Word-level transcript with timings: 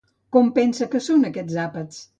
Com 0.37 0.47
pensa 0.55 0.89
que 0.95 1.03
són 1.09 1.31
aquests 1.31 1.63
àpats? 1.69 2.07